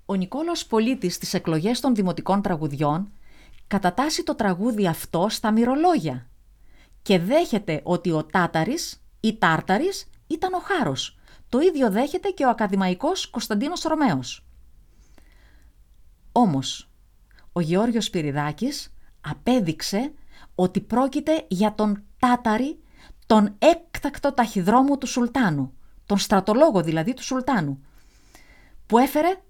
[0.05, 3.11] Ο Νικόλαος Πολίτης στις εκλογές των δημοτικών τραγουδιών
[3.67, 6.29] κατατάσσει το τραγούδι αυτό στα μυρολόγια
[7.01, 11.17] και δέχεται ότι ο Τάταρης ή Τάρταρης ήταν ο Χάρος.
[11.49, 14.45] Το ίδιο δέχεται και ο ακαδημαϊκός Κωνσταντίνος Ρωμαίος.
[16.31, 16.89] Όμως,
[17.51, 20.13] ο Γεώργιος Πυριδάκης απέδειξε
[20.55, 22.79] ότι πρόκειται για τον Τάταρη,
[23.25, 25.73] τον έκτακτο ταχυδρόμο του Σουλτάνου,
[26.05, 27.85] τον στρατολόγο δηλαδή του Σουλτάνου,
[28.85, 29.41] που έφερε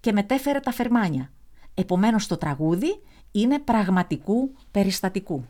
[0.00, 1.32] και μετέφερε τα φερμάνια.
[1.74, 5.44] Επομένως το τραγούδι είναι πραγματικού περιστατικού.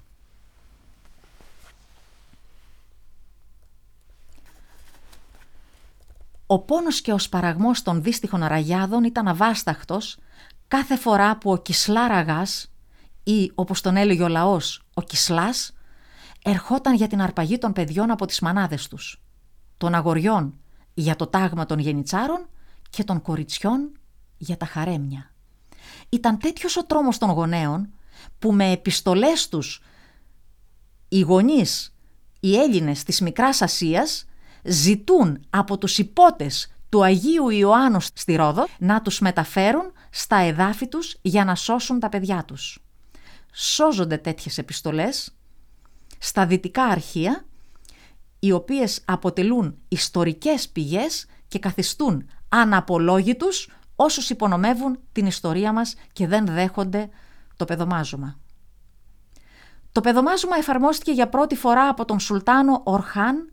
[6.47, 10.19] Ο πόνος και ο σπαραγμός των δύστιχων αραγιάδων ήταν αβάσταχτος
[10.69, 12.73] κάθε φορά που ο Κισλάραγας
[13.23, 15.73] ή όπως τον έλεγε ο λαός ο Κισλάς
[16.45, 19.23] ερχόταν για την αρπαγή των παιδιών από τις μανάδες τους,
[19.77, 20.59] των αγοριών
[20.95, 22.49] για το τάγμα των γενιτσάρων
[22.91, 23.98] και των κοριτσιών
[24.39, 25.31] για τα χαρέμια.
[26.09, 27.89] Ήταν τέτοιος ο τρόμος των γονέων
[28.39, 29.83] που με επιστολές τους
[31.09, 31.95] οι γονείς,
[32.41, 34.25] οι Έλληνες της Μικράς Ασίας
[34.63, 41.17] ζητούν από τους υπότες του Αγίου Ιωάννου στη Ρόδο να τους μεταφέρουν στα εδάφη τους
[41.23, 42.79] για να σώσουν τα παιδιά τους.
[43.53, 45.33] Σώζονται τέτοιες επιστολές
[46.19, 47.45] στα δυτικά αρχεία,
[48.39, 53.69] οι οποίες αποτελούν ιστορικές πηγές και καθιστούν αναπολόγητους
[54.01, 57.09] όσους υπονομεύουν την ιστορία μας και δεν δέχονται
[57.57, 58.39] το παιδομάζωμα.
[59.93, 63.53] Το παιδομάζωμα εφαρμόστηκε για πρώτη φορά από τον Σουλτάνο Ορχάν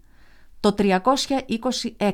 [0.59, 2.11] το 326.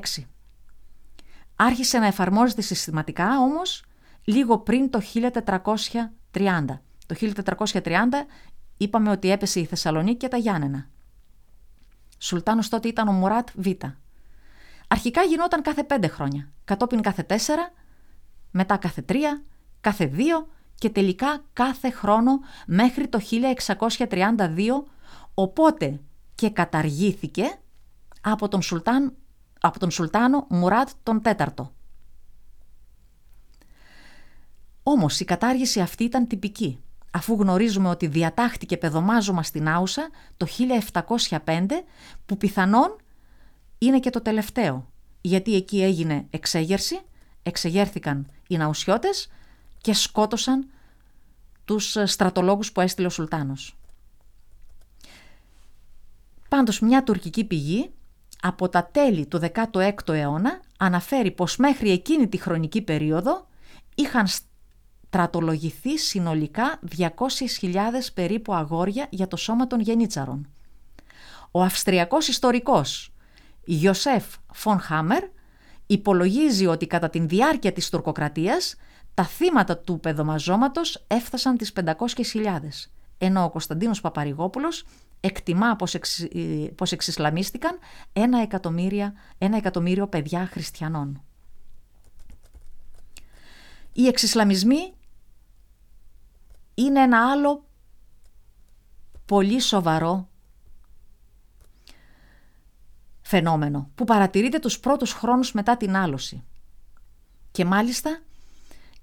[1.55, 3.83] Άρχισε να εφαρμόζεται συστηματικά όμως
[4.23, 6.65] λίγο πριν το 1430.
[7.05, 7.15] Το
[7.73, 7.91] 1430
[8.77, 10.89] είπαμε ότι έπεσε η Θεσσαλονίκη και τα Γιάννενα.
[12.17, 13.67] Σουλτάνος τότε ήταν ο Μουράτ Β.
[14.87, 17.71] Αρχικά γινόταν κάθε πέντε χρόνια, κατόπιν κάθε τέσσερα
[18.51, 19.43] μετά κάθε τρία,
[19.81, 23.19] κάθε δύο και τελικά κάθε χρόνο μέχρι το
[23.97, 24.47] 1632,
[25.33, 25.99] οπότε
[26.35, 27.59] και καταργήθηκε
[28.21, 29.13] από τον, Σουλτάν,
[29.59, 31.73] από τον Σουλτάνο Μουράτ τον τέταρτο.
[34.83, 36.79] Όμως η κατάργηση αυτή ήταν τυπική,
[37.11, 40.47] αφού γνωρίζουμε ότι διατάχτηκε παιδομάζωμα στην Άουσα το
[41.29, 41.65] 1705,
[42.25, 42.95] που πιθανόν
[43.77, 46.99] είναι και το τελευταίο, γιατί εκεί έγινε εξέγερση,
[47.43, 49.29] εξεγέρθηκαν οι ναουσιώτες
[49.81, 50.69] και σκότωσαν
[51.65, 53.75] τους ε, στρατολόγους που έστειλε ο Σουλτάνος.
[56.49, 57.91] Πάντως μια τουρκική πηγή
[58.41, 63.47] από τα τέλη του 16ου αιώνα αναφέρει πως μέχρι εκείνη τη χρονική περίοδο
[63.95, 67.07] είχαν στρατολογηθεί συνολικά 200.000
[68.13, 70.49] περίπου αγόρια για το σώμα των γενίτσαρων.
[71.51, 73.13] Ο αυστριακός ιστορικός
[73.65, 75.23] Ιωσέφ Φον Χάμερ
[75.91, 78.75] υπολογίζει ότι κατά τη διάρκεια της τουρκοκρατίας
[79.13, 81.89] τα θύματα του παιδομαζώματος έφτασαν τις 500.000,
[83.17, 84.85] ενώ ο Κωνσταντίνος Παπαρηγόπουλος
[85.19, 86.27] εκτιμά πως, εξ,
[86.75, 87.77] πως εξισλαμίστηκαν
[88.13, 88.47] ένα,
[89.37, 91.21] ένα εκατομμύριο παιδιά χριστιανών.
[93.93, 94.93] Οι εξισλαμισμοί
[96.73, 97.65] είναι ένα άλλο
[99.25, 100.29] πολύ σοβαρό
[103.31, 106.43] φαινόμενο που παρατηρείται τους πρώτους χρόνους μετά την άλωση.
[107.51, 108.19] Και μάλιστα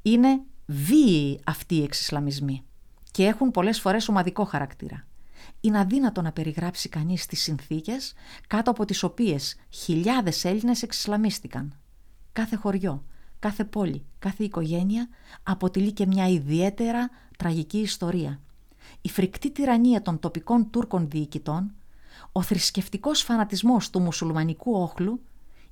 [0.03, 2.63] είναι βίαιοι αυτοί οι εξισλαμισμοί
[3.11, 5.07] και έχουν πολλές φορές ομαδικό χαρακτήρα.
[5.61, 8.15] Είναι αδύνατο να περιγράψει κανείς τις συνθήκες
[8.47, 11.79] κάτω από τις οποίες χιλιάδες Έλληνες εξισλαμίστηκαν.
[12.33, 13.05] Κάθε χωριό,
[13.39, 15.09] κάθε πόλη, κάθε οικογένεια
[15.43, 18.41] αποτελεί και μια ιδιαίτερα τραγική ιστορία.
[19.01, 21.73] η φρικτή τυραννία των τοπικών Τούρκων διοικητών,
[22.33, 25.21] ο θρησκευτικός φανατισμός του μουσουλμανικού όχλου,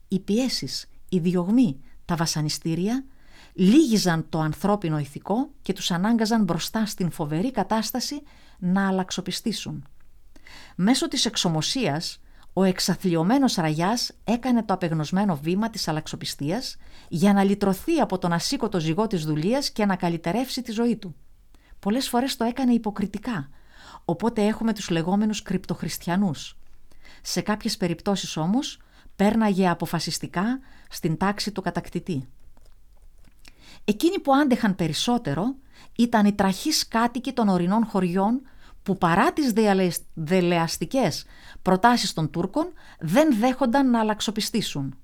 [0.08, 3.04] οι πιέσεις, οι διωγμοί, τα βασανιστήρια,
[3.52, 8.22] λίγιζαν το ανθρώπινο ηθικό και τους ανάγκαζαν μπροστά στην φοβερή κατάσταση
[8.58, 9.84] να αλλαξοπιστήσουν.
[10.76, 12.20] Μέσω της εξομοσίας,
[12.52, 16.76] ο εξαθλιωμένος Ραγιάς έκανε το απεγνωσμένο βήμα της αλλαξοπιστίας
[17.08, 21.14] για να λυτρωθεί από τον ασήκωτο ζυγό της δουλείας και να καλυτερεύσει τη ζωή του.
[21.78, 23.48] Πολλές φορές το έκανε υποκριτικά,
[24.08, 26.58] οπότε έχουμε τους λεγόμενους κρυπτοχριστιανούς.
[27.22, 28.80] Σε κάποιες περιπτώσεις όμως
[29.16, 32.28] πέρναγε αποφασιστικά στην τάξη του κατακτητή.
[33.84, 35.54] Εκείνοι που άντεχαν περισσότερο
[35.96, 38.42] ήταν οι τραχείς κάτοικοι των ορεινών χωριών
[38.82, 39.52] που παρά τις
[40.14, 41.24] δελεαστικές
[41.62, 44.98] προτάσεις των Τούρκων δεν δέχονταν να αλλαξοπιστήσουν.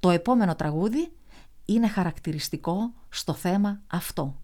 [0.00, 1.12] Το επόμενο τραγούδι
[1.64, 4.40] είναι χαρακτηριστικό στο θέμα αυτό.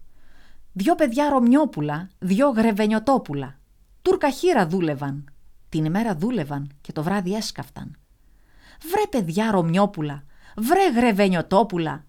[0.73, 3.59] Δυο παιδιά Ρωμιόπουλα, δυο Γρεβενιωτόπουλα.
[4.05, 5.29] Τούρκα χείρα δούλευαν.
[5.69, 7.97] Την ημέρα δούλευαν και το βράδυ έσκαφταν.
[8.81, 10.23] Βρε παιδιά Ρωμιόπουλα,
[10.55, 12.05] βρε Γρεβενιωτόπουλα.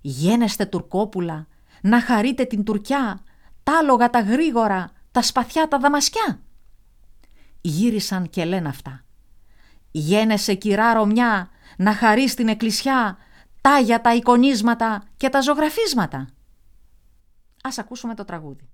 [0.00, 1.46] Γένεστε Τουρκόπουλα,
[1.82, 3.20] να χαρείτε την Τουρκιά,
[3.62, 6.40] τάλογα τα γρήγορα, τα σπαθιά τα δαμασκιά.
[7.60, 9.04] Γύρισαν και λένε αυτά.
[9.90, 13.16] Γένεσαι κυρά Ρωμιά, να χαρείς την εκκλησιά,
[13.60, 16.28] τάγια τα εικονίσματα και τα ζωγραφίσματα.
[17.62, 18.68] Ας ακούσουμε το τραγούδι.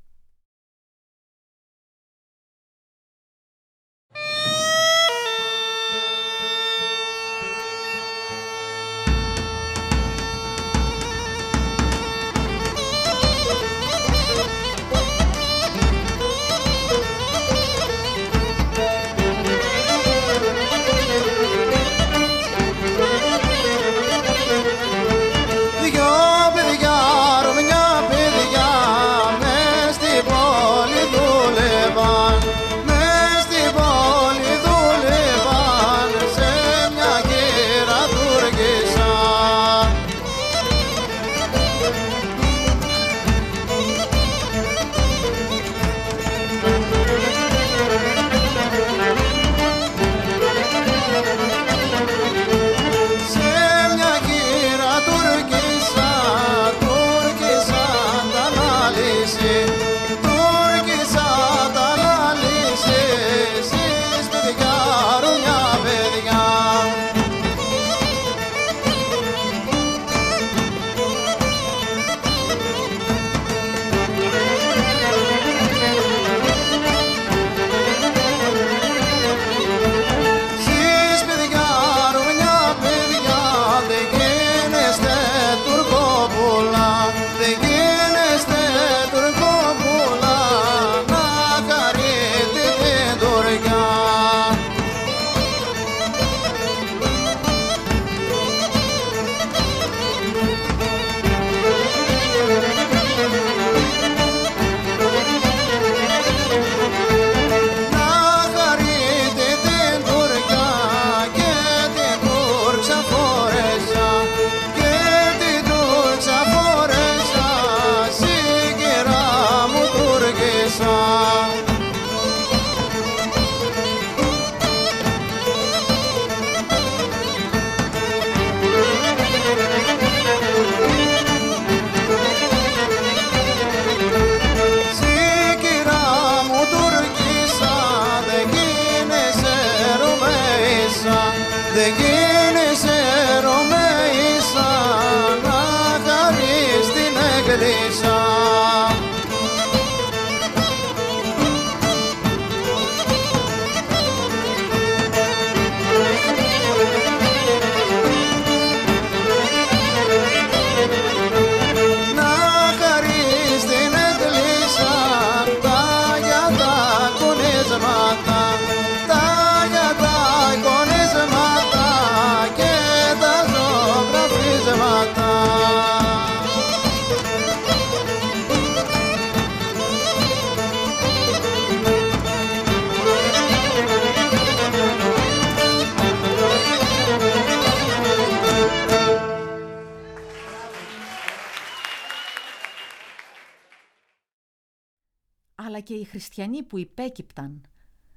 [196.10, 197.60] Χριστιανοί που υπέκυπταν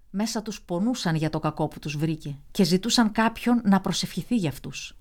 [0.09, 4.49] μέσα τους πονούσαν για το κακό που τους βρήκε και ζητούσαν κάποιον να προσευχηθεί για
[4.49, 4.97] αυτούς.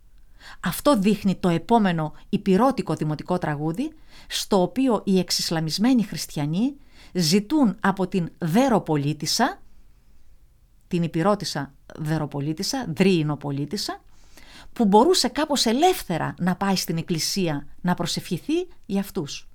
[0.60, 3.92] Αυτό δείχνει το επόμενο υπηρώτικο δημοτικό τραγούδι,
[4.28, 6.76] στο οποίο οι εξισλαμισμένοι χριστιανοί
[7.12, 9.62] ζητούν από την δεροπολίτησα,
[10.88, 14.02] την υπηρώτησα δεροπολίτησα, δρύινοπολίτησα,
[14.72, 19.48] που μπορούσε κάπως ελεύθερα να πάει στην εκκλησία να προσευχηθεί για αυτούς.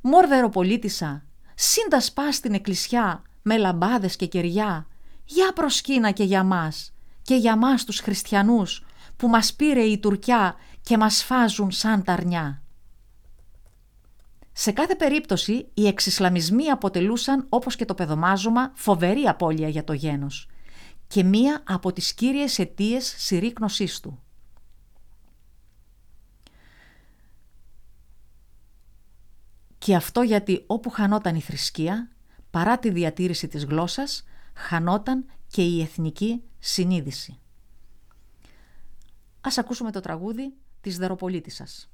[0.00, 1.25] Μόρ δεροπολίτησα,
[1.58, 4.86] σύντας πά στην εκκλησιά με λαμπάδες και κεριά,
[5.24, 8.84] για προσκύνα και για μας, και για μας τους χριστιανούς,
[9.16, 12.62] που μας πήρε η Τουρκιά και μας φάζουν σαν ταρνιά.
[14.52, 20.48] Σε κάθε περίπτωση, οι εξισλαμισμοί αποτελούσαν, όπως και το παιδομάζωμα, φοβερή απώλεια για το γένος
[21.06, 24.22] και μία από τις κύριες αιτίες συρρήκνωσής του.
[29.86, 32.10] Και αυτό γιατί όπου χανόταν η θρησκεία,
[32.50, 34.24] παρά τη διατήρηση της γλώσσας,
[34.54, 37.38] χανόταν και η εθνική συνείδηση.
[39.40, 41.90] Ας ακούσουμε το τραγούδι της Δεροπολίτισσας.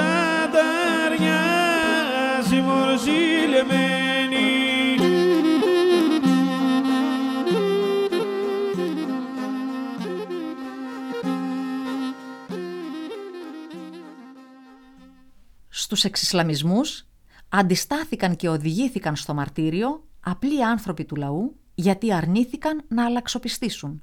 [0.00, 0.64] Βάζουν σαν τα
[1.06, 1.42] αρνιά
[2.42, 4.48] συμμορζηλεμένοι
[15.68, 17.06] Στους εξισλαμισμούς
[17.48, 24.02] αντιστάθηκαν και οδηγήθηκαν στο μαρτύριο απλοί άνθρωποι του λαού γιατί αρνήθηκαν να αλλαξοπιστήσουν.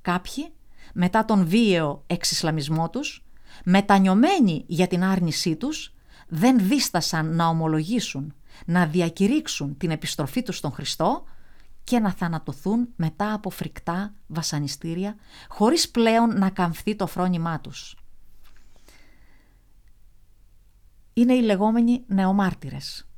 [0.00, 0.52] Κάποιοι,
[0.94, 3.25] μετά τον βίαιο εξισλαμισμό τους,
[3.68, 5.94] μετανιωμένοι για την άρνησή τους,
[6.28, 8.34] δεν δίστασαν να ομολογήσουν,
[8.66, 11.24] να διακηρύξουν την επιστροφή τους στον Χριστό
[11.84, 15.16] και να θανατωθούν μετά από φρικτά βασανιστήρια,
[15.48, 17.96] χωρίς πλέον να καμφθεί το φρόνημά τους.
[21.12, 23.08] Είναι οι λεγόμενοι νεομάρτυρες.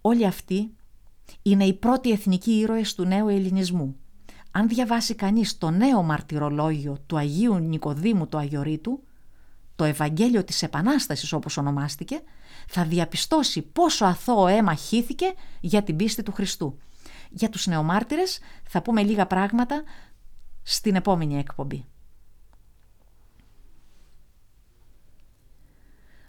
[0.00, 0.74] Όλοι αυτοί
[1.42, 3.96] είναι οι πρώτοι εθνικοί ήρωες του νέου ελληνισμού.
[4.50, 9.05] Αν διαβάσει κανείς το νέο μαρτυρολόγιο του Αγίου Νικοδήμου του Αγιορείτου,
[9.76, 12.22] το Ευαγγέλιο της Επανάστασης όπως ονομάστηκε,
[12.68, 16.78] θα διαπιστώσει πόσο αθώο αίμα χύθηκε για την πίστη του Χριστού.
[17.30, 19.82] Για τους νεομάρτυρες θα πούμε λίγα πράγματα
[20.62, 21.86] στην επόμενη εκπομπή.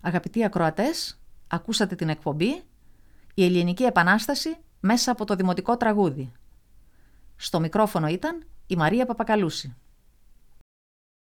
[0.02, 2.64] Αγαπητοί ακροατές, ακούσατε την εκπομπή
[3.34, 6.32] «Η Ελληνική Επανάσταση μέσα από το Δημοτικό Τραγούδι».
[7.36, 9.76] Στο μικρόφωνο ήταν η Μαρία Παπακαλούση.